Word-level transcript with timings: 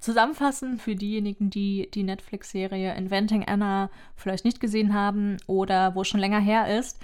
Zusammenfassen 0.00 0.78
für 0.78 0.94
diejenigen, 0.94 1.50
die 1.50 1.90
die 1.92 2.02
Netflix-Serie 2.02 2.94
Inventing 2.94 3.44
Anna 3.46 3.90
vielleicht 4.16 4.44
nicht 4.44 4.60
gesehen 4.60 4.94
haben 4.94 5.36
oder 5.46 5.94
wo 5.94 6.02
es 6.02 6.08
schon 6.08 6.20
länger 6.20 6.40
her 6.40 6.78
ist. 6.78 6.98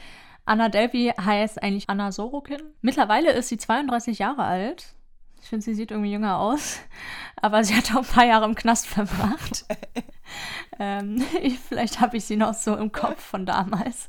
Anna 0.46 0.68
Delvey 0.68 1.12
heißt 1.20 1.62
eigentlich 1.62 1.90
Anna 1.90 2.12
Sorokin. 2.12 2.62
Mittlerweile 2.80 3.32
ist 3.32 3.48
sie 3.48 3.58
32 3.58 4.18
Jahre 4.20 4.44
alt. 4.44 4.94
Ich 5.42 5.48
finde, 5.48 5.64
sie 5.64 5.74
sieht 5.74 5.90
irgendwie 5.90 6.12
jünger 6.12 6.38
aus. 6.38 6.78
Aber 7.36 7.62
sie 7.62 7.74
hat 7.74 7.92
auch 7.92 7.98
ein 7.98 8.04
paar 8.04 8.26
Jahre 8.26 8.46
im 8.46 8.54
Knast 8.54 8.86
verbracht. 8.86 9.66
ähm, 10.78 11.22
ich, 11.42 11.58
vielleicht 11.68 12.00
habe 12.00 12.16
ich 12.16 12.24
sie 12.24 12.36
noch 12.36 12.54
so 12.54 12.74
im 12.76 12.92
Kopf 12.92 13.20
von 13.20 13.44
damals. 13.44 14.08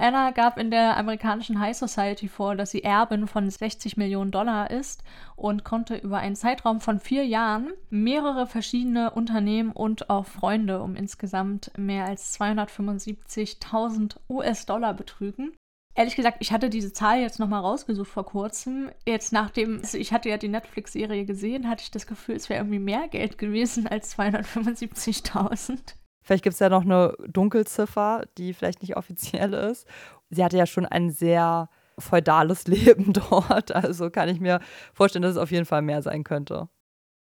Anna 0.00 0.30
gab 0.30 0.58
in 0.58 0.70
der 0.70 0.96
amerikanischen 0.96 1.60
High 1.60 1.76
Society 1.76 2.26
vor, 2.26 2.56
dass 2.56 2.70
sie 2.70 2.82
Erbin 2.82 3.26
von 3.26 3.50
60 3.50 3.98
Millionen 3.98 4.30
Dollar 4.30 4.70
ist 4.70 5.04
und 5.36 5.62
konnte 5.62 5.96
über 5.96 6.18
einen 6.18 6.36
Zeitraum 6.36 6.80
von 6.80 7.00
vier 7.00 7.26
Jahren 7.26 7.72
mehrere 7.90 8.46
verschiedene 8.46 9.10
Unternehmen 9.10 9.72
und 9.72 10.08
auch 10.08 10.24
Freunde 10.24 10.80
um 10.80 10.96
insgesamt 10.96 11.70
mehr 11.76 12.06
als 12.06 12.40
275.000 12.40 14.16
US-Dollar 14.30 14.94
betrügen. 14.94 15.52
Ehrlich 15.94 16.16
gesagt, 16.16 16.38
ich 16.40 16.50
hatte 16.50 16.70
diese 16.70 16.94
Zahl 16.94 17.20
jetzt 17.20 17.38
nochmal 17.38 17.60
rausgesucht 17.60 18.08
vor 18.08 18.24
kurzem. 18.24 18.90
Jetzt 19.06 19.32
nachdem, 19.32 19.80
also 19.80 19.98
ich 19.98 20.14
hatte 20.14 20.30
ja 20.30 20.38
die 20.38 20.48
Netflix-Serie 20.48 21.26
gesehen, 21.26 21.68
hatte 21.68 21.82
ich 21.82 21.90
das 21.90 22.06
Gefühl, 22.06 22.36
es 22.36 22.48
wäre 22.48 22.60
irgendwie 22.60 22.78
mehr 22.78 23.06
Geld 23.08 23.36
gewesen 23.36 23.86
als 23.86 24.16
275.000. 24.18 25.99
Vielleicht 26.30 26.44
gibt 26.44 26.54
es 26.54 26.60
ja 26.60 26.68
noch 26.68 26.84
eine 26.84 27.16
Dunkelziffer, 27.26 28.22
die 28.38 28.54
vielleicht 28.54 28.82
nicht 28.82 28.96
offiziell 28.96 29.52
ist. 29.52 29.84
Sie 30.28 30.44
hatte 30.44 30.56
ja 30.56 30.64
schon 30.64 30.86
ein 30.86 31.10
sehr 31.10 31.68
feudales 31.98 32.66
Leben 32.68 33.12
dort. 33.12 33.74
Also 33.74 34.10
kann 34.10 34.28
ich 34.28 34.38
mir 34.38 34.60
vorstellen, 34.94 35.24
dass 35.24 35.32
es 35.32 35.38
auf 35.38 35.50
jeden 35.50 35.64
Fall 35.64 35.82
mehr 35.82 36.02
sein 36.02 36.22
könnte. 36.22 36.68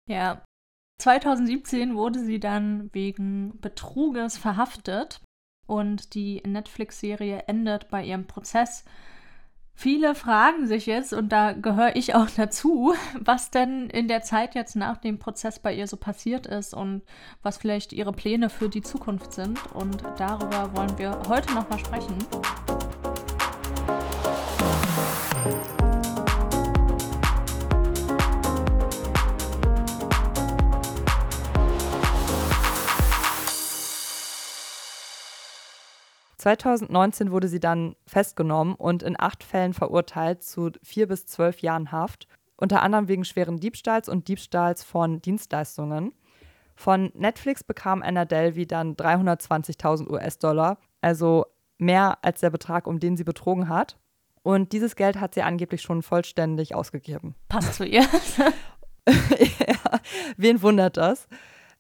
Ja. 0.07 0.45
2017 1.01 1.95
wurde 1.97 2.19
sie 2.19 2.39
dann 2.39 2.93
wegen 2.93 3.59
Betruges 3.59 4.37
verhaftet 4.37 5.21
und 5.67 6.13
die 6.13 6.41
Netflix-Serie 6.47 7.43
endet 7.47 7.89
bei 7.89 8.05
ihrem 8.05 8.25
Prozess 8.25 8.85
Viele 9.75 10.15
fragen 10.15 10.67
sich 10.67 10.85
jetzt, 10.85 11.13
und 11.13 11.29
da 11.29 11.53
gehöre 11.53 11.95
ich 11.95 12.15
auch 12.15 12.29
dazu, 12.37 12.93
was 13.19 13.51
denn 13.51 13.89
in 13.89 14.07
der 14.07 14.21
Zeit 14.21 14.55
jetzt 14.55 14.75
nach 14.75 14.97
dem 14.97 15.19
Prozess 15.19 15.59
bei 15.59 15.73
ihr 15.73 15.87
so 15.87 15.97
passiert 15.97 16.45
ist 16.45 16.73
und 16.73 17.01
was 17.41 17.57
vielleicht 17.57 17.91
ihre 17.91 18.13
Pläne 18.13 18.49
für 18.49 18.69
die 18.69 18.81
Zukunft 18.81 19.33
sind. 19.33 19.59
Und 19.73 20.03
darüber 20.17 20.75
wollen 20.75 20.97
wir 20.97 21.19
heute 21.27 21.53
nochmal 21.53 21.79
sprechen. 21.79 22.15
2019 36.43 37.31
wurde 37.31 37.47
sie 37.47 37.61
dann 37.61 37.95
festgenommen 38.05 38.75
und 38.75 39.01
in 39.01 39.17
acht 39.17 39.45
Fällen 39.45 39.73
verurteilt 39.73 40.43
zu 40.43 40.71
vier 40.83 41.07
bis 41.07 41.25
zwölf 41.25 41.59
Jahren 41.59 41.93
Haft, 41.93 42.27
unter 42.57 42.83
anderem 42.83 43.07
wegen 43.07 43.23
schweren 43.23 43.61
Diebstahls 43.61 44.09
und 44.09 44.27
Diebstahls 44.27 44.83
von 44.83 45.21
Dienstleistungen. 45.21 46.11
Von 46.75 47.11
Netflix 47.13 47.63
bekam 47.63 48.01
Anna 48.01 48.25
Delvey 48.25 48.67
dann 48.67 48.97
320.000 48.97 50.09
US-Dollar, 50.09 50.79
also 50.99 51.45
mehr 51.77 52.17
als 52.23 52.41
der 52.41 52.49
Betrag, 52.49 52.87
um 52.87 52.99
den 52.99 53.15
sie 53.15 53.23
betrogen 53.23 53.69
hat. 53.69 53.97
Und 54.41 54.73
dieses 54.73 54.97
Geld 54.97 55.21
hat 55.21 55.35
sie 55.35 55.43
angeblich 55.43 55.81
schon 55.81 56.01
vollständig 56.01 56.75
ausgegeben. 56.75 57.35
Passt 57.47 57.75
zu 57.75 57.85
ihr. 57.85 58.01
ja, 59.07 59.99
wen 60.35 60.61
wundert 60.61 60.97
das? 60.97 61.29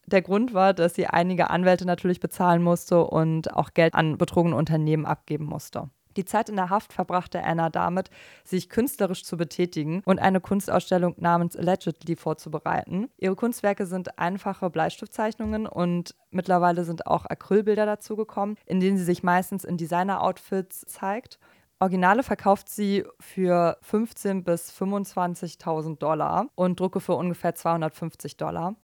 Der 0.05 0.21
Grund 0.21 0.53
war, 0.53 0.73
dass 0.73 0.95
sie 0.95 1.07
einige 1.07 1.49
Anwälte 1.49 1.85
natürlich 1.85 2.19
bezahlen 2.19 2.61
musste 2.61 3.05
und 3.05 3.53
auch 3.53 3.73
Geld 3.73 3.93
an 3.93 4.17
betrogene 4.17 4.55
Unternehmen 4.55 5.05
abgeben 5.05 5.45
musste. 5.45 5.89
Die 6.17 6.25
Zeit 6.25 6.49
in 6.49 6.55
der 6.55 6.69
Haft 6.69 6.93
verbrachte 6.93 7.43
Anna 7.43 7.69
damit, 7.69 8.09
sich 8.43 8.69
künstlerisch 8.69 9.23
zu 9.23 9.37
betätigen 9.37 10.01
und 10.05 10.19
eine 10.19 10.41
Kunstausstellung 10.41 11.15
namens 11.17 11.55
Allegedly 11.55 12.15
vorzubereiten. 12.15 13.09
Ihre 13.17 13.35
Kunstwerke 13.35 13.85
sind 13.85 14.19
einfache 14.19 14.69
Bleistiftzeichnungen 14.69 15.65
und 15.65 16.15
mittlerweile 16.29 16.83
sind 16.83 17.07
auch 17.07 17.25
Acrylbilder 17.25 17.85
dazugekommen, 17.85 18.57
in 18.65 18.79
denen 18.79 18.97
sie 18.97 19.03
sich 19.03 19.23
meistens 19.23 19.63
in 19.63 19.77
Designer-Outfits 19.77 20.81
zeigt. 20.81 21.39
Originale 21.79 22.23
verkauft 22.23 22.69
sie 22.69 23.03
für 23.19 23.77
15.000 23.89 24.43
bis 24.43 24.71
25.000 24.71 25.97
Dollar 25.97 26.47
und 26.55 26.79
Drucke 26.79 26.99
für 26.99 27.15
ungefähr 27.15 27.55
250 27.55 28.37
Dollar. 28.37 28.75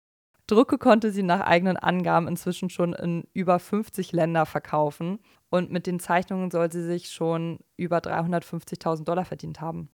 Drucke 0.50 0.78
konnte 0.78 1.12
sie 1.12 1.24
nach 1.24 1.42
eigenen 1.42 1.78
Angaben 1.78 2.28
inzwischen 2.28 2.70
schon 2.70 2.94
in 2.94 3.28
über 3.34 3.60
50 3.60 4.12
Länder 4.12 4.46
verkaufen 4.46 5.20
und 5.50 5.72
mit 5.72 5.86
den 5.86 6.00
Zeichnungen 6.00 6.50
soll 6.50 6.72
sie 6.72 6.84
sich 6.84 7.12
schon 7.12 7.60
über 7.78 8.00
350.000 8.00 9.04
Dollar 9.04 9.26
verdient 9.26 9.62
haben. 9.62 9.90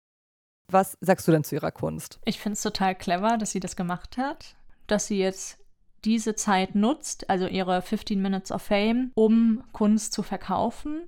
Was 0.72 0.98
sagst 1.02 1.28
du 1.28 1.32
denn 1.32 1.44
zu 1.44 1.56
ihrer 1.56 1.72
Kunst? 1.72 2.20
Ich 2.26 2.40
finde 2.40 2.54
es 2.54 2.62
total 2.62 2.96
clever, 2.96 3.38
dass 3.38 3.52
sie 3.52 3.60
das 3.60 3.76
gemacht 3.76 4.18
hat, 4.18 4.56
dass 4.88 5.08
sie 5.08 5.20
jetzt 5.20 5.60
diese 6.06 6.36
Zeit 6.36 6.74
nutzt, 6.74 7.30
also 7.30 7.48
ihre 7.48 7.82
15 7.82 8.22
Minutes 8.22 8.52
of 8.52 8.62
Fame, 8.62 9.12
um 9.16 9.64
Kunst 9.74 10.14
zu 10.14 10.24
verkaufen. 10.24 11.02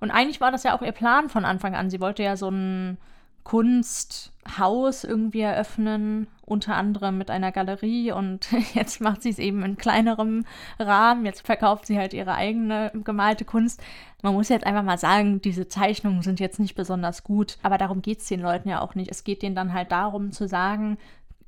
Und 0.00 0.10
eigentlich 0.10 0.40
war 0.40 0.52
das 0.52 0.64
ja 0.64 0.76
auch 0.76 0.82
ihr 0.82 0.92
Plan 0.92 1.28
von 1.28 1.44
Anfang 1.44 1.74
an. 1.74 1.88
Sie 1.88 2.00
wollte 2.00 2.22
ja 2.22 2.36
so 2.36 2.50
ein 2.50 2.98
Kunsthaus 3.44 5.04
irgendwie 5.04 5.40
eröffnen, 5.40 6.28
unter 6.44 6.76
anderem 6.76 7.16
mit 7.16 7.30
einer 7.30 7.52
Galerie 7.52 8.12
und 8.12 8.48
jetzt 8.74 9.00
macht 9.00 9.22
sie 9.22 9.30
es 9.30 9.38
eben 9.38 9.62
in 9.62 9.76
kleinerem 9.76 10.44
Rahmen. 10.78 11.24
Jetzt 11.24 11.46
verkauft 11.46 11.86
sie 11.86 11.98
halt 11.98 12.12
ihre 12.12 12.34
eigene 12.34 12.90
gemalte 13.04 13.44
Kunst. 13.44 13.82
Man 14.22 14.34
muss 14.34 14.48
jetzt 14.48 14.66
einfach 14.66 14.82
mal 14.82 14.98
sagen, 14.98 15.40
diese 15.40 15.68
Zeichnungen 15.68 16.22
sind 16.22 16.40
jetzt 16.40 16.60
nicht 16.60 16.74
besonders 16.74 17.24
gut, 17.24 17.58
aber 17.62 17.78
darum 17.78 18.02
geht 18.02 18.18
es 18.18 18.26
den 18.26 18.40
Leuten 18.40 18.68
ja 18.68 18.80
auch 18.80 18.94
nicht. 18.94 19.10
Es 19.10 19.24
geht 19.24 19.42
denen 19.42 19.54
dann 19.54 19.72
halt 19.72 19.92
darum 19.92 20.32
zu 20.32 20.46
sagen, 20.46 20.98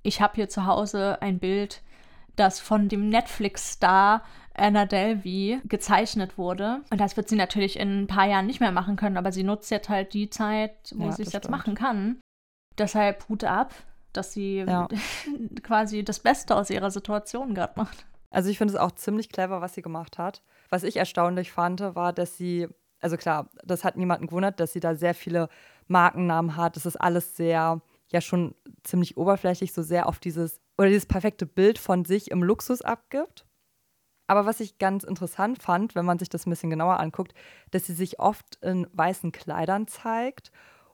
ich 0.03 0.21
habe 0.21 0.35
hier 0.37 0.49
zu 0.49 0.67
Hause 0.67 1.21
ein 1.21 1.39
Bild, 1.39 1.83
das 2.37 2.61
von 2.61 2.89
dem 2.89 3.09
Netflix-Star 3.09 4.23
Anna 4.55 4.87
Delvey 4.87 5.61
gezeichnet 5.65 6.39
wurde. 6.39 6.83
Und 6.91 7.01
das 7.01 7.17
wird 7.17 7.29
sie 7.29 7.37
natürlich 7.37 7.79
in 7.79 8.03
ein 8.03 8.07
paar 8.07 8.27
Jahren 8.27 8.47
nicht 8.47 8.61
mehr 8.61 8.73
machen 8.73 8.97
können, 8.97 9.17
aber 9.17 9.33
sie 9.33 9.45
nutzt 9.45 9.71
jetzt 9.71 9.89
halt 9.89 10.13
die 10.15 10.31
Zeit, 10.31 10.93
wo 10.95 11.07
ja, 11.07 11.13
sie 11.13 11.23
es 11.23 11.33
jetzt 11.33 11.51
machen 11.51 11.75
kann. 11.75 12.21
Deshalb 12.79 13.29
Hut 13.29 13.45
ab, 13.45 13.75
dass 14.13 14.33
sie 14.33 14.59
ja. 14.59 14.89
quasi 15.63 16.05
das 16.05 16.21
Beste 16.21 16.57
aus 16.57 16.71
ihrer 16.71 16.91
Situation 16.91 17.55
gerade 17.55 17.75
macht. 17.77 18.07
Also 18.31 18.49
ich 18.49 18.59
finde 18.59 18.75
es 18.75 18.81
auch 18.81 18.93
ziemlich 18.93 19.29
clever, 19.29 19.61
was 19.61 19.75
sie 19.75 19.83
gemacht 19.83 20.19
hat. 20.19 20.43
Was 20.71 20.85
ich 20.85 20.97
erstaunlich 20.97 21.53
fand, 21.53 21.81
war, 21.81 22.13
dass 22.13 22.37
sie, 22.37 22.67
also 23.01 23.17
klar, 23.17 23.51
das 23.65 23.85
hat 23.85 23.97
niemanden 23.97 24.27
gewundert, 24.27 24.59
dass 24.59 24.73
sie 24.73 24.81
da 24.81 24.95
sehr 24.95 25.15
viele 25.15 25.49
Markennamen 25.87 26.57
hat. 26.57 26.77
Das 26.77 26.87
ist 26.87 26.97
alles 26.97 27.37
sehr, 27.37 27.83
ja 28.11 28.21
schon 28.21 28.55
ziemlich 28.83 29.19
oberflächlich, 29.19 29.75
so 29.75 29.83
sehr 29.83 30.09
auf 30.09 30.19
dieses, 30.19 30.61
oder 30.79 30.89
dieses 30.89 31.07
perfekte 31.07 31.45
Bild 31.45 31.79
von 31.79 32.07
sich 32.07 32.31
im 32.31 32.43
Luxus 32.43 32.81
abgibt. 32.81 33.45
Aber 34.33 34.47
was 34.47 34.61
ich 34.61 34.79
ganz 34.79 35.05
interessant 35.05 35.63
fand, 35.63 35.95
wenn 35.95 36.07
man 36.07 36.19
sich 36.19 36.31
das 36.31 36.47
ein 36.47 36.51
bisschen 36.51 36.71
genauer 36.71 36.99
anguckt, 36.99 37.35
dass 37.71 37.85
sie 37.85 37.93
sich 37.93 38.19
oft 38.19 38.57
in 38.63 38.87
weißen 38.95 39.31
Kleidern 39.31 39.89
zeigt. 39.89 40.51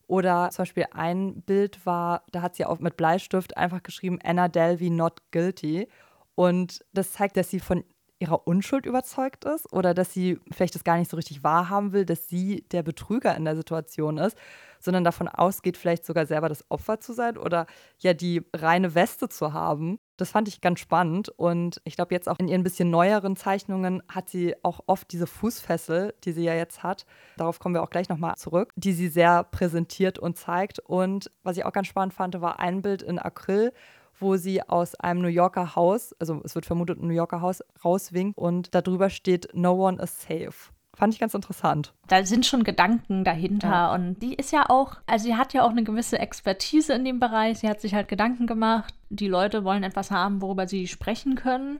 Oder 0.08 0.50
zum 0.50 0.62
Beispiel 0.62 0.86
ein 0.90 1.42
Bild 1.42 1.86
war, 1.86 2.24
da 2.32 2.42
hat 2.42 2.56
sie 2.56 2.64
auch 2.64 2.80
mit 2.80 2.96
Bleistift 2.96 3.56
einfach 3.56 3.84
geschrieben, 3.84 4.18
Anna 4.24 4.48
Delvey 4.48 4.90
not 4.90 5.22
guilty. 5.30 5.86
Und 6.34 6.84
das 6.92 7.12
zeigt, 7.12 7.36
dass 7.36 7.48
sie 7.48 7.60
von 7.60 7.84
ihrer 8.18 8.44
Unschuld 8.48 8.86
überzeugt 8.86 9.44
ist 9.44 9.72
oder 9.72 9.94
dass 9.94 10.12
sie 10.12 10.40
vielleicht 10.50 10.74
das 10.74 10.82
gar 10.82 10.98
nicht 10.98 11.08
so 11.08 11.16
richtig 11.16 11.44
wahrhaben 11.44 11.92
will, 11.92 12.04
dass 12.04 12.26
sie 12.26 12.66
der 12.72 12.82
Betrüger 12.82 13.36
in 13.36 13.44
der 13.44 13.54
Situation 13.54 14.18
ist, 14.18 14.36
sondern 14.80 15.04
davon 15.04 15.28
ausgeht, 15.28 15.76
vielleicht 15.76 16.04
sogar 16.04 16.26
selber 16.26 16.48
das 16.48 16.68
Opfer 16.72 16.98
zu 16.98 17.12
sein 17.12 17.36
oder 17.38 17.66
ja 17.98 18.14
die 18.14 18.42
reine 18.52 18.96
Weste 18.96 19.28
zu 19.28 19.52
haben. 19.52 20.00
Das 20.18 20.32
fand 20.32 20.48
ich 20.48 20.60
ganz 20.60 20.80
spannend 20.80 21.28
und 21.28 21.80
ich 21.84 21.94
glaube 21.94 22.12
jetzt 22.12 22.28
auch 22.28 22.40
in 22.40 22.48
ihren 22.48 22.64
bisschen 22.64 22.90
neueren 22.90 23.36
Zeichnungen 23.36 24.02
hat 24.08 24.28
sie 24.28 24.56
auch 24.64 24.80
oft 24.88 25.12
diese 25.12 25.28
Fußfessel, 25.28 26.12
die 26.24 26.32
sie 26.32 26.42
ja 26.42 26.54
jetzt 26.54 26.82
hat. 26.82 27.06
Darauf 27.36 27.60
kommen 27.60 27.76
wir 27.76 27.84
auch 27.84 27.90
gleich 27.90 28.08
nochmal 28.08 28.34
zurück, 28.34 28.72
die 28.74 28.92
sie 28.92 29.06
sehr 29.06 29.44
präsentiert 29.44 30.18
und 30.18 30.36
zeigt. 30.36 30.80
Und 30.80 31.30
was 31.44 31.56
ich 31.56 31.64
auch 31.64 31.72
ganz 31.72 31.86
spannend 31.86 32.14
fand, 32.14 32.40
war 32.40 32.58
ein 32.58 32.82
Bild 32.82 33.00
in 33.02 33.20
Acryl, 33.20 33.72
wo 34.18 34.36
sie 34.36 34.60
aus 34.60 34.96
einem 34.96 35.22
New 35.22 35.28
Yorker 35.28 35.76
Haus, 35.76 36.12
also 36.18 36.40
es 36.42 36.56
wird 36.56 36.66
vermutet 36.66 37.00
ein 37.00 37.06
New 37.06 37.14
Yorker 37.14 37.40
Haus, 37.40 37.62
rauswinkt 37.84 38.36
und 38.36 38.74
darüber 38.74 39.10
steht 39.10 39.48
No 39.54 39.74
one 39.74 40.02
is 40.02 40.20
safe. 40.20 40.72
Fand 40.98 41.14
ich 41.14 41.20
ganz 41.20 41.32
interessant. 41.32 41.94
Da 42.08 42.24
sind 42.24 42.44
schon 42.44 42.64
Gedanken 42.64 43.22
dahinter 43.22 43.68
ja. 43.68 43.94
und 43.94 44.20
die 44.20 44.34
ist 44.34 44.50
ja 44.50 44.68
auch, 44.68 44.96
also 45.06 45.26
sie 45.26 45.36
hat 45.36 45.52
ja 45.52 45.62
auch 45.62 45.70
eine 45.70 45.84
gewisse 45.84 46.18
Expertise 46.18 46.92
in 46.92 47.04
dem 47.04 47.20
Bereich. 47.20 47.60
Sie 47.60 47.68
hat 47.68 47.80
sich 47.80 47.94
halt 47.94 48.08
Gedanken 48.08 48.48
gemacht. 48.48 48.92
Die 49.08 49.28
Leute 49.28 49.62
wollen 49.62 49.84
etwas 49.84 50.10
haben, 50.10 50.42
worüber 50.42 50.66
sie 50.66 50.88
sprechen 50.88 51.36
können. 51.36 51.78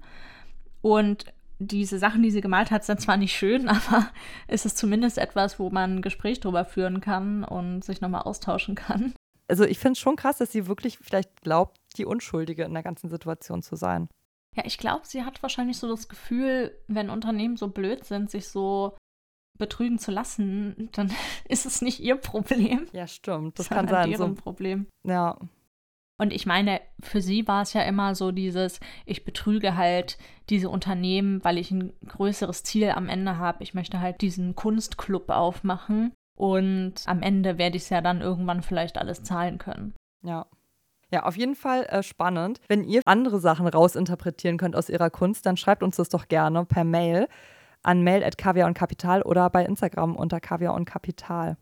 Und 0.82 1.25
diese 1.59 1.99
Sachen, 1.99 2.23
die 2.23 2.31
sie 2.31 2.43
gemalt 2.43 2.70
hat, 2.70 2.85
sind 2.85 3.00
zwar 3.00 3.17
nicht 3.17 3.37
schön, 3.37 3.69
aber 3.69 4.09
es 4.47 4.65
ist 4.65 4.79
zumindest 4.79 5.19
etwas, 5.19 5.59
wo 5.59 5.69
man 5.69 5.97
ein 5.97 6.03
Gespräch 6.03 6.38
drüber 6.38 6.64
führen 6.64 7.00
kann 7.00 7.43
und 7.43 7.85
sich 7.85 8.00
nochmal 8.00 8.23
austauschen 8.23 8.76
kann. 8.76 9.14
also 9.49 9.64
ich 9.64 9.81
finde 9.81 9.94
es 9.94 9.99
schon 9.99 10.14
krass, 10.14 10.38
dass 10.38 10.53
sie 10.53 10.69
wirklich 10.69 10.97
vielleicht 10.99 11.43
glaubt, 11.43 11.76
die 11.97 12.05
Unschuldige 12.05 12.62
in 12.62 12.75
der 12.75 12.85
ganzen 12.85 13.09
Situation 13.09 13.62
zu 13.62 13.75
sein. 13.75 14.06
Ja, 14.56 14.64
ich 14.64 14.79
glaube, 14.79 15.03
sie 15.06 15.25
hat 15.25 15.43
wahrscheinlich 15.43 15.79
so 15.79 15.88
das 15.88 16.09
Gefühl, 16.09 16.79
wenn 16.87 17.11
Unternehmen 17.11 17.56
so 17.56 17.67
blöd 17.67 18.05
sind, 18.05 18.31
sich 18.31 18.49
so 18.49 18.97
betrügen 19.59 19.99
zu 19.99 20.11
lassen, 20.11 20.89
dann 20.93 21.13
ist 21.49 21.67
es 21.67 21.83
nicht 21.83 22.01
ihr 22.01 22.17
Problem. 22.17 22.87
Ja, 22.93 23.07
stimmt. 23.07 23.59
Das 23.59 23.69
kann 23.69 23.89
sein. 23.89 24.11
Deren 24.11 24.37
so, 24.37 24.43
Problem. 24.43 24.87
Ja. 25.05 25.39
Und 26.21 26.33
ich 26.33 26.47
meine, 26.47 26.81
für 27.01 27.21
sie 27.21 27.47
war 27.47 27.63
es 27.63 27.73
ja 27.75 27.83
immer 27.83 28.17
so 28.17 28.33
dieses, 28.33 28.81
ich 29.07 29.25
betrüge 29.25 29.77
halt 29.77 30.19
diese 30.51 30.69
Unternehmen, 30.69 31.45
weil 31.45 31.59
ich 31.59 31.71
ein 31.71 31.93
größeres 32.07 32.65
Ziel 32.65 32.91
am 32.91 33.09
Ende 33.09 33.39
habe. 33.39 33.63
Ich 33.63 33.73
möchte 33.73 34.01
halt 34.01 34.21
diesen 34.21 34.57
Kunstclub 34.57 35.31
aufmachen 35.31 36.13
und 36.37 36.95
am 37.07 37.23
Ende 37.23 37.57
werde 37.57 37.77
ich 37.77 37.85
es 37.85 37.91
ja 37.91 38.01
dann 38.01 38.21
irgendwann 38.21 38.63
vielleicht 38.63 38.99
alles 38.99 39.23
zahlen 39.23 39.59
können. 39.59 39.95
Ja. 40.23 40.47
Ja, 41.11 41.25
auf 41.25 41.37
jeden 41.37 41.55
Fall 41.55 41.85
äh, 41.85 42.03
spannend. 42.03 42.61
Wenn 42.69 42.85
ihr 42.85 43.01
andere 43.07 43.41
Sachen 43.41 43.67
rausinterpretieren 43.67 44.59
könnt 44.59 44.77
aus 44.77 44.91
ihrer 44.91 45.09
Kunst, 45.09 45.47
dann 45.47 45.57
schreibt 45.57 45.83
uns 45.83 45.97
das 45.97 46.11
doch 46.11 46.29
gerne 46.29 46.67
per 46.67 46.85
Mail 46.85 47.29
an 47.83 48.03
mail.kaviar 48.03 48.67
und 48.67 48.75
Kapital 48.75 49.23
oder 49.23 49.51
bei 49.51 49.65
Instagram 49.65 50.17
unter 50.17 50.41
Kaviar 50.41 50.75
und 50.75 50.85
Kapital. 50.85 51.57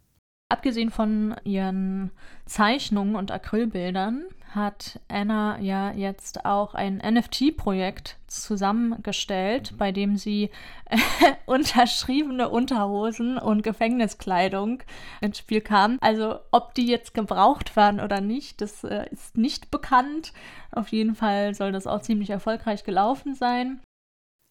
Abgesehen 0.49 0.91
von 0.91 1.35
ihren 1.43 2.13
Zeichnungen 2.45 3.17
und 3.17 3.33
Acrylbildern 3.33 4.27
hat 4.55 5.01
Anna 5.09 5.59
ja 5.59 5.91
jetzt 5.91 6.45
auch 6.45 6.75
ein 6.75 6.99
NFT-Projekt 6.99 8.17
zusammengestellt, 8.29 9.75
bei 9.77 9.91
dem 9.91 10.17
sie 10.17 10.51
äh, 10.85 10.99
unterschriebene 11.47 12.49
Unterhosen 12.49 13.39
und 13.39 13.63
Gefängniskleidung 13.63 14.85
ins 15.21 15.39
Spiel 15.39 15.63
kam. 15.63 15.99
Also 16.01 16.39
ob 16.53 16.75
die 16.75 16.87
jetzt 16.87 17.13
gebraucht 17.13 17.75
waren 17.75 17.99
oder 17.99 18.21
nicht, 18.21 18.61
das 18.61 18.85
äh, 18.85 19.07
ist 19.11 19.37
nicht 19.37 19.73
bekannt. 19.73 20.33
Auf 20.71 20.89
jeden 20.89 21.17
Fall 21.17 21.55
soll 21.55 21.73
das 21.73 21.89
auch 21.89 22.03
ziemlich 22.03 22.31
erfolgreich 22.31 22.85
gelaufen 22.85 23.35
sein. 23.35 23.81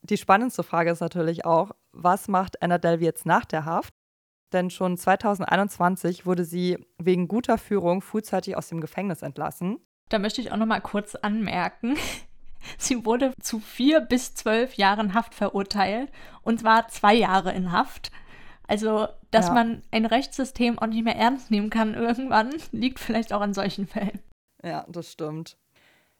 Die 0.10 0.18
spannendste 0.18 0.64
Frage 0.64 0.92
ist 0.92 1.00
natürlich 1.00 1.46
auch, 1.46 1.72
was 1.92 2.28
macht 2.28 2.62
Anna 2.62 2.78
Delvey 2.78 3.06
jetzt 3.06 3.26
nach 3.26 3.46
der 3.46 3.66
Haft? 3.66 3.94
denn 4.56 4.72
schon 4.72 4.98
2021 4.98 6.26
wurde 6.26 6.46
sie 6.46 6.78
wegen 6.98 7.28
guter 7.28 7.58
Führung 7.60 8.02
frühzeitig 8.02 8.58
aus 8.58 8.70
dem 8.70 8.82
Gefängnis 8.82 9.22
entlassen. 9.22 9.80
Da 10.10 10.18
möchte 10.18 10.42
ich 10.42 10.52
auch 10.52 10.58
noch 10.58 10.66
mal 10.66 10.82
kurz 10.82 11.16
anmerken. 11.16 11.96
Sie 12.80 13.06
wurde 13.06 13.32
zu 13.40 13.60
vier 13.60 14.02
bis 14.02 14.34
zwölf 14.34 14.74
Jahren 14.74 15.14
Haft 15.14 15.36
verurteilt 15.36 16.12
und 16.42 16.62
zwar 16.62 16.88
zwei 16.88 17.14
Jahre 17.14 17.52
in 17.52 17.72
Haft. 17.72 18.12
Also, 18.68 19.08
dass 19.30 19.48
ja. 19.48 19.54
man 19.54 19.84
ein 19.92 20.08
Rechtssystem 20.08 20.80
auch 20.80 20.88
nicht 20.88 21.04
mehr 21.04 21.16
ernst 21.16 21.52
nehmen 21.52 21.70
kann 21.70 21.94
irgendwann, 21.94 22.56
liegt 22.72 23.00
vielleicht 23.00 23.34
auch 23.34 23.42
an 23.42 23.54
solchen 23.54 23.86
Fällen. 23.86 24.20
Ja, 24.64 24.84
das 24.90 25.12
stimmt. 25.12 25.58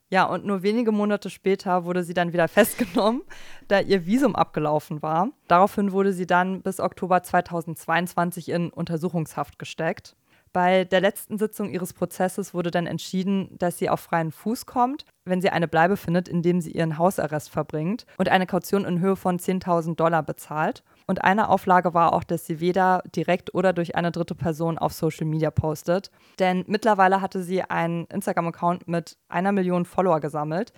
Ja, 0.10 0.26
und 0.26 0.46
nur 0.46 0.62
wenige 0.62 0.92
Monate 0.92 1.30
später 1.30 1.86
wurde 1.86 2.04
sie 2.04 2.14
dann 2.14 2.34
wieder 2.34 2.48
festgenommen, 2.50 3.22
da 3.68 3.80
ihr 3.80 4.06
Visum 4.06 4.36
abgelaufen 4.36 5.02
war. 5.02 5.30
Daraufhin 5.48 5.92
wurde 5.92 6.14
sie 6.14 6.28
dann 6.28 6.62
bis 6.62 6.80
Oktober 6.80 7.24
2022 7.24 8.50
in 8.50 8.70
Untersuchungshaft 8.70 9.58
gesteckt. 9.58 10.16
Bei 10.56 10.86
der 10.86 11.02
letzten 11.02 11.38
Sitzung 11.38 11.70
ihres 11.70 11.92
Prozesses 11.92 12.54
wurde 12.54 12.72
dann 12.72 12.88
entschieden, 12.88 13.50
dass 13.60 13.78
sie 13.78 13.90
auf 13.90 14.00
freien 14.00 14.32
Fuß 14.32 14.66
kommt, 14.66 15.04
wenn 15.26 15.42
sie 15.42 15.50
eine 15.50 15.68
Bleibe 15.68 15.98
findet, 15.98 16.30
indem 16.30 16.62
sie 16.62 16.72
ihren 16.72 16.98
Hausarrest 16.98 17.50
verbringt 17.50 18.06
und 18.18 18.30
eine 18.30 18.48
Kaution 18.48 18.86
in 18.86 19.02
Höhe 19.02 19.18
von 19.18 19.38
10.000 19.38 19.98
Dollar 19.98 20.24
bezahlt. 20.24 20.82
Und 21.08 21.26
eine 21.26 21.50
Auflage 21.50 21.94
war 21.94 22.14
auch, 22.14 22.24
dass 22.24 22.46
sie 22.46 22.62
weder 22.62 23.04
direkt 23.14 23.54
oder 23.54 23.74
durch 23.74 23.98
eine 23.98 24.14
dritte 24.14 24.34
Person 24.34 24.78
auf 24.78 24.94
Social 24.94 25.26
Media 25.26 25.52
postet. 25.52 26.10
Denn 26.40 26.64
mittlerweile 26.68 27.20
hatte 27.20 27.44
sie 27.44 27.62
einen 27.62 28.06
Instagram-Account 28.06 28.88
mit 28.88 29.18
einer 29.28 29.52
Million 29.52 29.84
Follower 29.84 30.22
gesammelt 30.22 30.72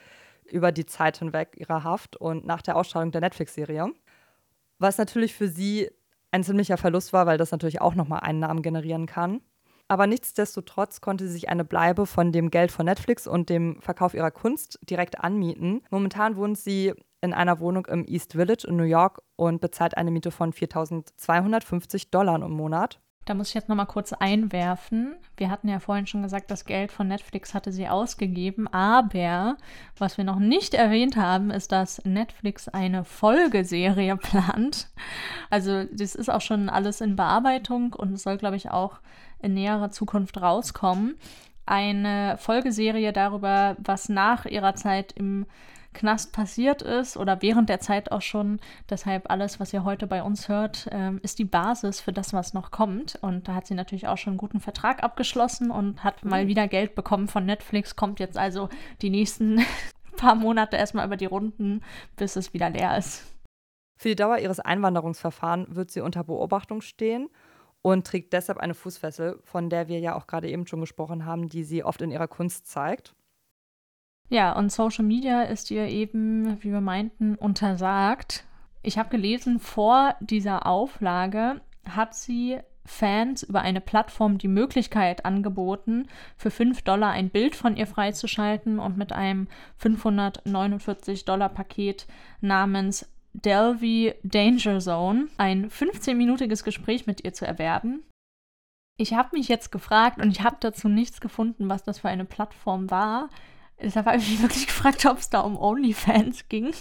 über 0.46 0.72
die 0.72 0.88
Zeit 0.88 1.20
hinweg 1.20 1.50
ihrer 1.56 1.84
Haft 1.84 2.16
und 2.16 2.48
nach 2.48 2.64
der 2.64 2.78
Ausstrahlung 2.78 3.12
der 3.12 3.22
Netflix-Serie. 3.22 3.94
Was 4.80 4.98
natürlich 4.98 5.36
für 5.36 5.48
sie 5.48 5.92
ein 6.32 6.44
ziemlicher 6.44 6.78
Verlust 6.78 7.14
war, 7.14 7.28
weil 7.28 7.38
das 7.38 7.52
natürlich 7.52 7.80
auch 7.80 7.94
nochmal 7.94 8.22
Einnahmen 8.22 8.64
generieren 8.64 9.06
kann. 9.06 9.42
Aber 9.88 10.08
nichtsdestotrotz 10.08 11.02
konnte 11.02 11.28
sie 11.28 11.34
sich 11.34 11.50
eine 11.50 11.64
Bleibe 11.64 12.06
von 12.06 12.32
dem 12.32 12.52
Geld 12.52 12.72
von 12.72 12.86
Netflix 12.86 13.26
und 13.28 13.50
dem 13.50 13.82
Verkauf 13.82 14.14
ihrer 14.14 14.32
Kunst 14.32 14.80
direkt 14.84 15.20
anmieten. 15.20 15.82
Momentan 15.90 16.36
wohnt 16.36 16.58
sie 16.58 16.94
in 17.22 17.34
einer 17.34 17.60
Wohnung 17.60 17.86
im 17.88 18.06
East 18.06 18.34
Village 18.34 18.68
in 18.68 18.76
New 18.76 18.84
York 18.84 19.22
und 19.36 19.62
bezahlt 19.62 19.98
eine 19.98 20.12
Miete 20.12 20.32
von 20.32 20.52
4.250 20.52 22.12
Dollar 22.12 22.36
im 22.36 22.52
Monat. 22.52 23.00
Da 23.28 23.34
muss 23.34 23.50
ich 23.50 23.56
jetzt 23.56 23.68
noch 23.68 23.76
mal 23.76 23.86
kurz 23.86 24.14
einwerfen. 24.14 25.18
Wir 25.36 25.50
hatten 25.50 25.68
ja 25.68 25.82
vorhin 25.82 26.08
schon 26.08 26.24
gesagt, 26.24 26.50
das 26.50 26.64
Geld 26.64 26.94
von 26.94 27.10
Netflix 27.10 27.54
hatte 27.54 27.74
sie 27.74 27.90
ausgegeben, 27.90 28.70
aber 28.70 29.58
was 29.98 30.18
wir 30.18 30.24
noch 30.24 30.40
nicht 30.40 30.74
erwähnt 30.74 31.18
haben, 31.18 31.52
ist, 31.52 31.74
dass 31.74 32.04
Netflix 32.06 32.70
eine 32.70 33.04
Folgeserie 33.04 34.16
plant. 34.16 34.90
Also 35.50 35.84
das 35.84 36.16
ist 36.16 36.30
auch 36.30 36.40
schon 36.40 36.70
alles 36.70 37.02
in 37.02 37.18
Bearbeitung 37.18 37.94
und 37.94 38.18
soll, 38.18 38.38
glaube 38.38 38.56
ich, 38.56 38.72
auch 38.72 39.02
in 39.40 39.54
näherer 39.54 39.90
Zukunft 39.90 40.42
rauskommen. 40.42 41.18
Eine 41.66 42.38
Folgeserie 42.38 43.12
darüber, 43.12 43.76
was 43.80 44.10
nach 44.10 44.46
ihrer 44.46 44.76
Zeit 44.76 45.12
im 45.14 45.46
Knast 45.98 46.32
passiert 46.32 46.82
ist 46.82 47.18
oder 47.18 47.42
während 47.42 47.70
der 47.70 47.80
Zeit 47.80 48.12
auch 48.12 48.22
schon. 48.22 48.60
Deshalb 48.90 49.30
alles, 49.30 49.60
was 49.60 49.74
ihr 49.74 49.84
heute 49.84 50.08
bei 50.08 50.24
uns 50.24 50.48
hört, 50.48 50.88
ähm, 50.92 51.20
ist 51.24 51.40
die 51.40 51.46
Basis 51.46 52.00
für 52.00 52.14
das, 52.14 52.34
was 52.34 52.54
noch 52.54 52.72
kommt. 52.72 53.18
Und 53.22 53.48
da 53.48 53.56
hat 53.56 53.68
sie 53.68 53.74
natürlich 53.74 54.08
auch 54.08 54.18
schon 54.18 54.32
einen 54.32 54.38
guten 54.38 54.60
Vertrag 54.60 55.04
abgeschlossen 55.04 55.72
und 55.72 56.04
hat 56.04 56.24
mal 56.24 56.46
mhm. 56.46 56.48
wieder 56.50 56.68
Geld 56.68 56.96
bekommen 56.96 57.28
von 57.28 57.46
Netflix. 57.46 57.96
Kommt 57.96 58.20
jetzt 58.20 58.38
also 58.38 58.70
die 59.02 59.10
nächsten 59.10 59.66
paar 60.18 60.36
Monate 60.36 60.78
erstmal 60.78 61.06
über 61.06 61.18
die 61.18 61.26
Runden, 61.26 61.82
bis 62.16 62.36
es 62.36 62.54
wieder 62.54 62.70
leer 62.70 62.98
ist. 62.98 63.26
Für 63.98 64.10
die 64.10 64.16
Dauer 64.16 64.38
ihres 64.38 64.60
Einwanderungsverfahrens 64.60 65.76
wird 65.76 65.90
sie 65.90 66.02
unter 66.02 66.24
Beobachtung 66.24 66.82
stehen 66.82 67.30
und 67.92 68.06
trägt 68.06 68.34
deshalb 68.34 68.58
eine 68.60 68.74
Fußfessel, 68.74 69.40
von 69.44 69.70
der 69.70 69.88
wir 69.88 70.00
ja 70.00 70.16
auch 70.16 70.28
gerade 70.28 70.50
eben 70.50 70.68
schon 70.68 70.82
gesprochen 70.82 71.26
haben, 71.26 71.50
die 71.50 71.64
sie 71.64 71.84
oft 71.84 72.02
in 72.02 72.12
ihrer 72.12 72.28
Kunst 72.28 72.68
zeigt. 72.68 73.16
Ja, 74.30 74.54
und 74.58 74.72
Social 74.72 75.06
Media 75.06 75.44
ist 75.44 75.72
ihr 75.72 75.88
eben, 75.88 76.62
wie 76.62 76.72
wir 76.72 76.82
meinten, 76.82 77.36
untersagt. 77.36 78.46
Ich 78.82 78.98
habe 78.98 79.10
gelesen, 79.10 79.60
vor 79.60 80.16
dieser 80.20 80.66
Auflage 80.66 81.62
hat 81.88 82.14
sie 82.14 82.60
Fans 82.84 83.44
über 83.44 83.62
eine 83.62 83.82
Plattform 83.82 84.38
die 84.38 84.48
Möglichkeit 84.48 85.26
angeboten, 85.26 86.08
für 86.38 86.52
5 86.52 86.82
Dollar 86.84 87.12
ein 87.12 87.30
Bild 87.30 87.56
von 87.56 87.76
ihr 87.76 87.88
freizuschalten 87.88 88.80
und 88.80 88.98
mit 88.98 89.12
einem 89.12 89.48
549 89.78 91.26
Dollar 91.26 91.50
Paket 91.50 92.08
namens 92.40 93.10
Delvey 93.46 94.16
Danger 94.24 94.80
Zone 94.80 95.28
ein 95.38 95.70
15-minütiges 95.70 96.64
Gespräch 96.64 97.06
mit 97.06 97.24
ihr 97.24 97.34
zu 97.34 97.46
erwerben. 97.46 98.04
Ich 98.98 99.14
habe 99.14 99.38
mich 99.38 99.48
jetzt 99.48 99.72
gefragt 99.72 100.20
und 100.20 100.32
ich 100.32 100.42
habe 100.42 100.58
dazu 100.60 100.90
nichts 100.90 101.22
gefunden, 101.22 101.70
was 101.70 101.84
das 101.84 102.00
für 102.00 102.10
eine 102.10 102.26
Plattform 102.26 102.90
war. 102.90 103.30
Deshalb 103.80 104.08
habe 104.08 104.18
ich 104.18 104.30
mich 104.30 104.42
wirklich 104.42 104.68
gefragt, 104.68 105.06
ob 105.06 105.20
es 105.20 105.30
da 105.30 105.42
um 105.42 105.56
OnlyFans 105.56 106.50
ging. 106.50 106.74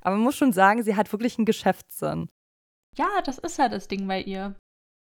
Aber 0.00 0.14
man 0.14 0.24
muss 0.24 0.36
schon 0.36 0.52
sagen, 0.52 0.84
sie 0.84 0.94
hat 0.94 1.10
wirklich 1.10 1.36
einen 1.36 1.46
Geschäftssinn. 1.46 2.28
Ja, 2.96 3.08
das 3.24 3.38
ist 3.38 3.58
halt 3.58 3.72
das 3.72 3.88
Ding 3.88 4.06
bei 4.06 4.22
ihr. 4.22 4.54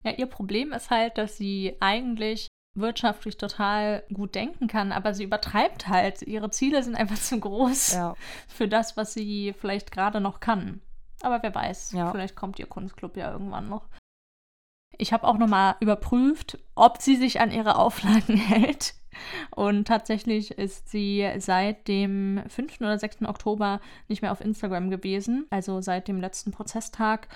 Ja, 0.03 0.11
ihr 0.11 0.27
Problem 0.27 0.73
ist 0.73 0.89
halt, 0.89 1.17
dass 1.17 1.37
sie 1.37 1.77
eigentlich 1.79 2.49
wirtschaftlich 2.75 3.37
total 3.37 4.03
gut 4.13 4.35
denken 4.35 4.67
kann, 4.67 4.91
aber 4.91 5.13
sie 5.13 5.23
übertreibt 5.23 5.87
halt. 5.87 6.21
Ihre 6.21 6.49
Ziele 6.49 6.83
sind 6.83 6.95
einfach 6.95 7.17
zu 7.17 7.39
groß 7.39 7.93
ja. 7.93 8.15
für 8.47 8.67
das, 8.67 8.97
was 8.97 9.13
sie 9.13 9.53
vielleicht 9.57 9.91
gerade 9.91 10.19
noch 10.19 10.41
kann. 10.41 10.81
Aber 11.21 11.43
wer 11.43 11.53
weiß, 11.53 11.91
ja. 11.93 12.11
vielleicht 12.11 12.35
kommt 12.35 12.59
ihr 12.59 12.67
Kunstclub 12.67 13.17
ja 13.17 13.31
irgendwann 13.31 13.69
noch. 13.69 13.87
Ich 14.97 15.13
habe 15.13 15.27
auch 15.27 15.37
nochmal 15.37 15.75
überprüft, 15.79 16.59
ob 16.75 17.01
sie 17.01 17.15
sich 17.15 17.39
an 17.39 17.51
ihre 17.51 17.77
Auflagen 17.77 18.37
hält. 18.37 18.95
Und 19.55 19.87
tatsächlich 19.87 20.51
ist 20.51 20.89
sie 20.89 21.29
seit 21.39 21.87
dem 21.87 22.43
5. 22.47 22.81
oder 22.81 22.97
6. 22.97 23.23
Oktober 23.23 23.81
nicht 24.07 24.21
mehr 24.21 24.31
auf 24.31 24.41
Instagram 24.41 24.89
gewesen, 24.89 25.47
also 25.49 25.81
seit 25.81 26.07
dem 26.07 26.21
letzten 26.21 26.51
Prozesstag. 26.51 27.27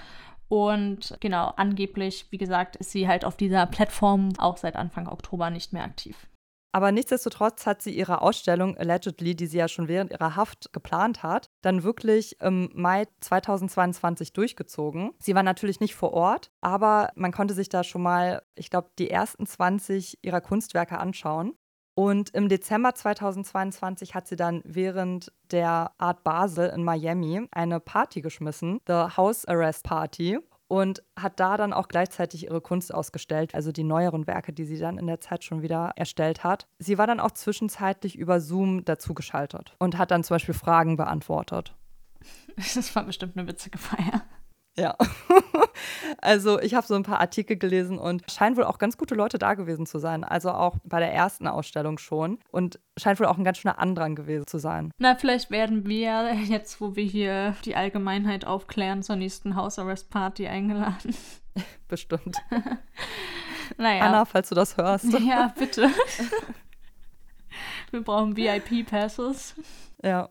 Und 0.48 1.18
genau, 1.20 1.48
angeblich, 1.56 2.28
wie 2.30 2.38
gesagt, 2.38 2.76
ist 2.76 2.92
sie 2.92 3.08
halt 3.08 3.26
auf 3.26 3.38
dieser 3.38 3.66
Plattform 3.66 4.34
auch 4.38 4.58
seit 4.58 4.76
Anfang 4.76 5.08
Oktober 5.08 5.50
nicht 5.50 5.74
mehr 5.74 5.84
aktiv. 5.84 6.28
Aber 6.76 6.92
nichtsdestotrotz 6.92 7.68
hat 7.68 7.84
sie 7.84 7.96
ihre 7.96 8.24
Ausstellung 8.24 8.76
Allegedly, 8.76 9.36
die 9.36 9.46
sie 9.46 9.60
ja 9.60 9.68
schon 9.68 9.88
während 9.88 10.12
ihrer 10.12 10.36
Haft 10.36 10.74
geplant 10.74 11.22
hat, 11.22 11.52
dann 11.62 11.84
wirklich 11.84 12.42
im 12.42 12.72
Mai 12.74 13.06
2022 13.22 14.34
durchgezogen. 14.34 15.12
Sie 15.20 15.36
war 15.36 15.44
natürlich 15.44 15.80
nicht 15.80 15.94
vor 15.94 16.14
Ort, 16.14 16.52
aber 16.62 17.12
man 17.16 17.32
konnte 17.32 17.54
sich 17.54 17.70
da 17.70 17.84
schon 17.84 18.02
mal, 18.02 18.42
ich 18.56 18.72
glaube, 18.72 18.90
die 18.98 19.12
ersten 19.12 19.46
20 19.46 20.18
ihrer 20.24 20.42
Kunstwerke 20.42 20.98
anschauen. 20.98 21.54
Und 21.96 22.32
im 22.32 22.50
Dezember 22.50 22.96
2022 22.96 24.16
hat 24.16 24.28
sie 24.28 24.36
dann 24.36 24.64
während 24.66 25.32
der 25.52 25.92
Art 26.00 26.24
Basel 26.24 26.70
in 26.70 26.84
Miami 26.84 27.48
eine 27.52 27.80
Party 27.80 28.22
geschmissen, 28.22 28.80
The 28.88 29.16
House 29.16 29.46
Arrest 29.46 29.84
Party. 29.84 30.40
Und 30.68 31.04
hat 31.16 31.40
da 31.40 31.58
dann 31.58 31.74
auch 31.74 31.88
gleichzeitig 31.88 32.46
ihre 32.46 32.62
Kunst 32.62 32.94
ausgestellt, 32.94 33.56
also 33.56 33.72
die 33.72 33.84
neueren 33.84 34.28
Werke, 34.28 34.54
die 34.54 34.66
sie 34.66 34.78
dann 34.78 34.98
in 34.98 35.08
der 35.08 35.22
Zeit 35.22 35.44
schon 35.44 35.62
wieder 35.62 35.94
erstellt 35.96 36.44
hat. 36.44 36.68
Sie 36.80 36.98
war 36.98 37.08
dann 37.08 37.20
auch 37.20 37.32
zwischenzeitlich 37.32 38.18
über 38.18 38.40
Zoom 38.40 38.86
dazugeschaltet 38.86 39.76
und 39.80 39.98
hat 39.98 40.12
dann 40.12 40.24
zum 40.24 40.36
Beispiel 40.36 40.56
Fragen 40.56 40.98
beantwortet. 40.98 41.76
Das 42.56 42.96
war 42.96 43.04
bestimmt 43.04 43.36
eine 43.36 43.48
witzige 43.48 43.78
Feier. 43.78 44.23
Ja. 44.76 44.96
also 46.18 46.60
ich 46.60 46.74
habe 46.74 46.88
so 46.88 46.96
ein 46.96 47.04
paar 47.04 47.20
Artikel 47.20 47.58
gelesen 47.58 48.00
und 48.00 48.24
scheint 48.32 48.58
wohl 48.58 48.64
auch 48.64 48.80
ganz 48.80 48.98
gute 48.98 49.14
Leute 49.14 49.38
da 49.38 49.54
gewesen 49.54 49.86
zu 49.86 50.00
sein. 50.00 50.24
Also 50.24 50.52
auch 50.52 50.78
bei 50.84 51.00
der 51.00 51.14
ersten 51.14 51.48
Ausstellung 51.48 51.98
schon. 52.00 52.40
Und 52.52 52.80
scheint 52.98 53.20
wohl 53.20 53.28
auch 53.28 53.38
ein 53.38 53.44
ganz 53.44 53.60
schöner 53.60 53.80
Andrang 53.80 54.16
gewesen 54.16 54.48
zu 54.48 54.58
sein. 54.58 54.92
Na, 54.98 55.16
vielleicht 55.16 55.52
werden 55.52 55.88
wir 55.88 56.34
jetzt, 56.46 56.82
wo 56.82 56.96
wir 56.96 57.04
hier 57.04 57.56
die 57.66 57.76
Allgemeinheit 57.76 58.46
aufklären, 58.46 59.04
zur 59.04 59.16
nächsten 59.16 59.56
Hausarrest-Party 59.56 60.48
eingeladen. 60.48 61.16
Bestimmt. 61.88 62.38
naja. 63.78 64.04
Anna, 64.04 64.26
falls 64.26 64.50
du 64.50 64.56
das 64.56 64.78
hörst. 64.78 65.14
Ja, 65.20 65.54
bitte. 65.58 65.90
wir 67.92 68.02
brauchen 68.02 68.36
VIP-Passes. 68.36 69.54
Ja. 70.04 70.30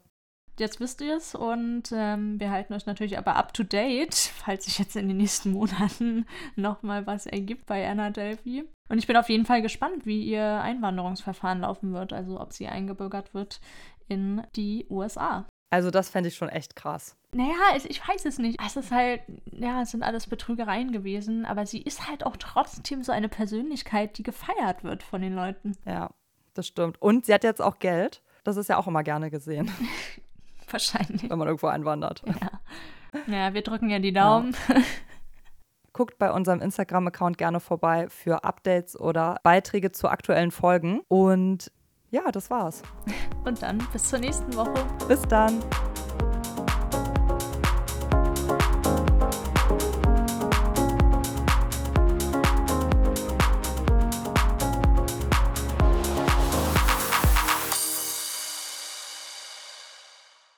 Jetzt 0.59 0.81
wisst 0.81 1.01
ihr 1.01 1.17
es 1.17 1.35
und 1.35 1.85
ähm, 1.93 2.39
wir 2.39 2.51
halten 2.51 2.75
euch 2.75 2.87
natürlich 2.87 3.17
aber 3.17 3.37
up 3.37 3.55
to 3.55 3.63
date, 3.63 4.15
falls 4.45 4.65
sich 4.65 4.79
jetzt 4.79 4.97
in 4.97 5.09
den 5.09 5.17
nächsten 5.17 5.53
Monaten 5.53 6.27
nochmal 6.57 7.07
was 7.07 7.27
ergibt 7.27 7.67
bei 7.67 7.89
Anna 7.89 8.11
Delphi. 8.11 8.65
Und 8.89 8.99
ich 8.99 9.07
bin 9.07 9.17
auf 9.17 9.29
jeden 9.29 9.47
Fall 9.47 9.63
gespannt, 9.63 10.05
wie 10.05 10.23
ihr 10.23 10.61
Einwanderungsverfahren 10.61 11.61
laufen 11.61 11.93
wird, 11.95 12.13
also 12.13 12.41
ob 12.41 12.53
sie 12.53 12.69
eingebürgert 12.69 13.33
wird 13.33 13.61
in 14.09 14.43
die 14.55 14.87
USA. 14.91 15.47
Also 15.71 15.91
das 15.91 16.11
fände 16.11 16.29
ich 16.29 16.37
schon 16.37 16.51
echt 16.51 16.77
krass. 16.77 17.17
Naja, 17.35 17.55
ich 17.75 18.07
weiß 18.07 18.27
es 18.27 18.39
nicht. 18.39 18.61
Es 18.63 18.77
ist 18.77 18.91
halt, 18.91 19.23
ja, 19.51 19.81
es 19.81 19.93
sind 19.93 20.03
alles 20.03 20.27
Betrügereien 20.27 20.93
gewesen, 20.93 21.47
aber 21.47 21.65
sie 21.65 21.81
ist 21.81 22.07
halt 22.07 22.27
auch 22.27 22.37
trotzdem 22.37 23.03
so 23.03 23.11
eine 23.11 23.31
Persönlichkeit, 23.31 24.19
die 24.19 24.23
gefeiert 24.23 24.85
wird 24.85 25.03
von 25.03 25.23
den 25.23 25.35
Leuten. 25.35 25.75
Ja, 25.87 26.11
das 26.53 26.67
stimmt. 26.67 27.01
Und 27.01 27.25
sie 27.25 27.33
hat 27.33 27.43
jetzt 27.43 27.63
auch 27.63 27.79
Geld. 27.79 28.23
Das 28.45 28.59
ist 28.59 28.69
ja 28.69 28.77
auch 28.77 28.87
immer 28.87 29.03
gerne 29.03 29.31
gesehen. 29.31 29.71
Wahrscheinlich. 30.73 31.31
Wenn 31.31 31.39
man 31.39 31.49
irgendwo 31.49 31.69
einwandert. 31.69 32.23
Ja, 32.27 33.35
ja 33.35 33.55
wir 33.55 33.63
drücken 33.63 33.91
ja 33.91 33.99
die 33.99 34.13
Daumen. 34.13 34.57
Ja. 34.69 34.77
Guckt 35.93 36.19
bei 36.19 36.33
unserem 36.33 36.63
Instagram-Account 36.63 37.37
gerne 37.37 37.61
vorbei 37.61 38.09
für 38.09 38.45
Updates 38.45 38.99
oder 38.99 39.39
Beiträge 39.43 39.93
zu 39.93 40.09
aktuellen 40.09 40.51
Folgen. 40.51 41.01
Und 41.09 41.71
ja, 42.11 42.31
das 42.33 42.51
war's. 42.51 42.83
Und 43.45 43.63
dann 43.63 43.87
bis 43.93 44.09
zur 44.09 44.19
nächsten 44.19 44.55
Woche. 44.57 44.73
Bis 45.07 45.21
dann. 45.23 45.61